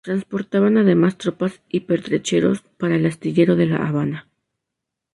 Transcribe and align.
Transportaban 0.03 0.79
además 0.79 1.19
tropas 1.19 1.61
y 1.69 1.81
pertrechos 1.81 2.63
para 2.79 2.95
el 2.95 3.05
astillero 3.05 3.55
de 3.55 3.67
La 3.67 3.87
Habana. 3.87 4.27